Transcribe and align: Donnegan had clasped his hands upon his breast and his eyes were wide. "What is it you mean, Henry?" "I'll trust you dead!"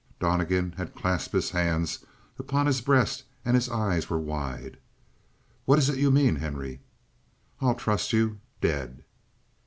Donnegan 0.19 0.71
had 0.77 0.95
clasped 0.95 1.31
his 1.31 1.51
hands 1.51 2.03
upon 2.39 2.65
his 2.65 2.81
breast 2.81 3.23
and 3.45 3.53
his 3.53 3.69
eyes 3.69 4.09
were 4.09 4.17
wide. 4.17 4.77
"What 5.65 5.77
is 5.77 5.89
it 5.89 5.99
you 5.99 6.09
mean, 6.09 6.37
Henry?" 6.37 6.79
"I'll 7.61 7.75
trust 7.75 8.11
you 8.11 8.39
dead!" 8.61 9.03